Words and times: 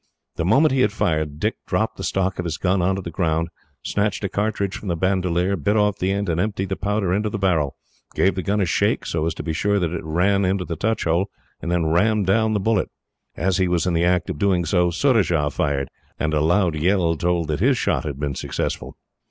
The 0.35 0.45
moment 0.45 0.71
he 0.71 0.81
had 0.81 0.91
fired, 0.91 1.39
Dick 1.39 1.57
dropped 1.67 1.97
the 1.97 2.03
stock 2.03 2.39
of 2.39 2.45
his 2.45 2.57
gun 2.57 2.81
on 2.81 2.95
to 2.95 3.03
the 3.03 3.11
ground, 3.11 3.49
snatched 3.83 4.23
a 4.23 4.29
cartridge 4.29 4.75
from 4.75 4.87
the 4.87 4.95
bandolier, 4.95 5.55
bit 5.55 5.77
off 5.77 5.99
the 5.99 6.11
end, 6.11 6.27
and 6.27 6.41
emptied 6.41 6.69
the 6.69 6.75
powder 6.75 7.13
into 7.13 7.29
the 7.29 7.37
barrel, 7.37 7.75
gave 8.15 8.33
the 8.33 8.41
gun 8.41 8.59
a 8.61 8.65
shake, 8.65 9.05
so 9.05 9.27
as 9.27 9.35
to 9.35 9.43
be 9.43 9.53
sure 9.53 9.77
that 9.77 9.93
it 9.93 10.03
ran 10.03 10.43
into 10.43 10.65
the 10.65 10.75
touch 10.75 11.03
hole, 11.03 11.29
and 11.61 11.71
then 11.71 11.85
rammed 11.85 12.25
down 12.25 12.53
the 12.55 12.59
bullet. 12.59 12.89
As 13.37 13.57
he 13.57 13.67
was 13.67 13.85
in 13.85 13.93
the 13.93 14.03
act 14.03 14.27
of 14.31 14.39
doing 14.39 14.65
so, 14.65 14.89
Surajah 14.89 15.51
fired, 15.51 15.87
and 16.19 16.33
a 16.33 16.41
loud 16.41 16.73
yell 16.73 17.15
told 17.15 17.47
that 17.49 17.59
his 17.59 17.77
shot 17.77 18.03
had 18.03 18.19
been 18.19 18.33
successful. 18.33 18.97